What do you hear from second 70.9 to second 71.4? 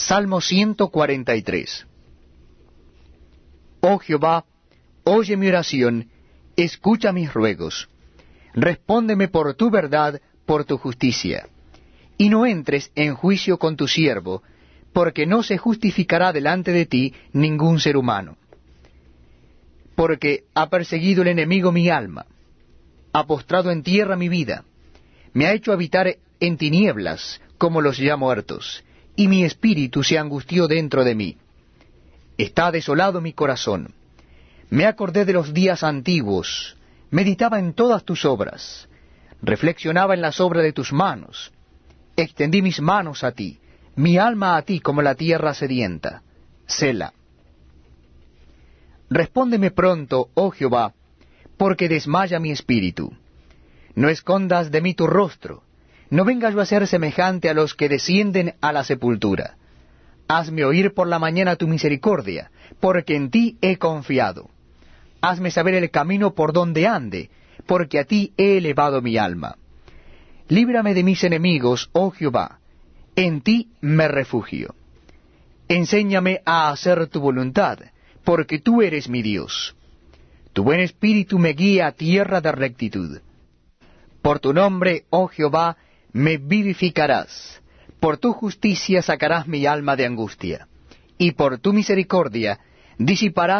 de mis